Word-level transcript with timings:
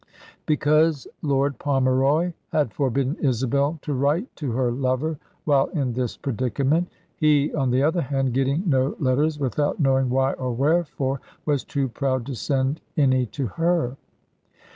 Because 0.47 1.05
Lord 1.21 1.59
Pomeroy 1.59 2.33
had 2.51 2.73
forbidden 2.73 3.17
Isabel 3.21 3.77
to 3.83 3.93
write 3.93 4.35
to 4.37 4.51
her 4.53 4.71
lover, 4.71 5.19
while 5.45 5.67
in 5.67 5.93
this 5.93 6.17
predicament. 6.17 6.87
He, 7.17 7.53
on 7.53 7.69
the 7.69 7.83
other 7.83 8.01
hand, 8.01 8.33
getting 8.33 8.63
no 8.65 8.95
letters, 8.97 9.37
without 9.37 9.79
knowing 9.79 10.09
why 10.09 10.33
or 10.33 10.53
wherefore, 10.53 11.21
was 11.45 11.63
too 11.63 11.87
proud 11.87 12.25
to 12.25 12.33
send 12.35 12.81
any 12.97 13.27
to 13.27 13.45
her. 13.45 13.95